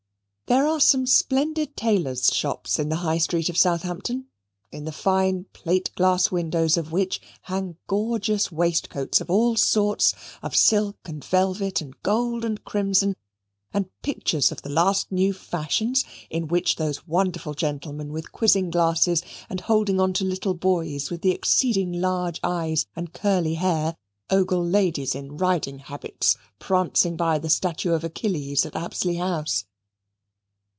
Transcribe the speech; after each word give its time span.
There 0.47 0.67
are 0.67 0.81
some 0.81 1.07
splendid 1.07 1.77
tailors' 1.77 2.29
shops 2.35 2.77
in 2.77 2.89
the 2.89 2.97
High 2.97 3.19
Street 3.19 3.47
of 3.47 3.57
Southampton, 3.57 4.27
in 4.69 4.83
the 4.83 4.91
fine 4.91 5.45
plate 5.53 5.89
glass 5.95 6.29
windows 6.29 6.75
of 6.75 6.91
which 6.91 7.21
hang 7.43 7.77
gorgeous 7.87 8.51
waistcoats 8.51 9.21
of 9.21 9.29
all 9.29 9.55
sorts, 9.55 10.13
of 10.43 10.53
silk 10.53 10.97
and 11.05 11.23
velvet, 11.23 11.79
and 11.79 11.95
gold 12.03 12.43
and 12.43 12.65
crimson, 12.65 13.15
and 13.73 13.85
pictures 14.01 14.51
of 14.51 14.61
the 14.61 14.69
last 14.69 15.09
new 15.09 15.31
fashions, 15.31 16.03
in 16.29 16.49
which 16.49 16.75
those 16.75 17.07
wonderful 17.07 17.53
gentlemen 17.53 18.11
with 18.11 18.33
quizzing 18.33 18.69
glasses, 18.69 19.23
and 19.49 19.61
holding 19.61 20.01
on 20.01 20.11
to 20.11 20.25
little 20.25 20.53
boys 20.53 21.09
with 21.09 21.21
the 21.21 21.31
exceeding 21.31 21.93
large 21.93 22.41
eyes 22.43 22.87
and 22.93 23.13
curly 23.13 23.53
hair, 23.53 23.95
ogle 24.29 24.65
ladies 24.67 25.15
in 25.15 25.37
riding 25.37 25.79
habits 25.79 26.35
prancing 26.59 27.15
by 27.15 27.39
the 27.39 27.49
Statue 27.49 27.91
of 27.93 28.03
Achilles 28.03 28.65
at 28.65 28.75
Apsley 28.75 29.15
House. 29.15 29.63